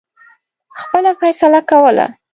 خپله 0.81 1.11
فیصله 1.21 1.59
کوله. 1.69 2.07